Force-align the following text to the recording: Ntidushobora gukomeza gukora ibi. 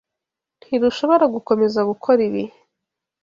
Ntidushobora 0.61 1.25
gukomeza 1.35 1.79
gukora 1.89 2.19
ibi. 2.27 2.43